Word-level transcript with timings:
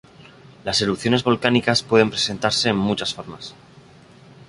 Las 0.63 0.81
erupciones 0.81 1.23
volcánicas 1.23 1.83
pueden 1.83 2.09
presentarse 2.09 2.69
en 2.69 2.75
muchas 2.75 3.13
formas. 3.13 3.53